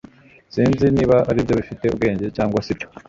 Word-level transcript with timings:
Sinzi 0.53 0.85
niba 0.95 1.17
aribyo 1.29 1.53
bifite 1.59 1.85
ubwenge 1.89 2.25
cyangwa 2.35 2.59
sibyo 2.65 2.87